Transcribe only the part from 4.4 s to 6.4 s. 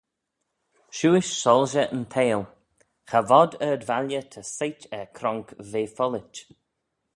soit er cronk ve follit.